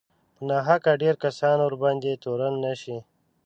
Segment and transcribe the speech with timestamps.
[0.35, 2.97] په ناحقه ډېر کسان ورباندې تورن نه شي